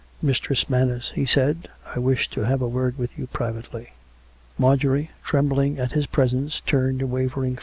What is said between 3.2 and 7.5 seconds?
privately." Marjorie, trembling at his presence, turned a wavering 210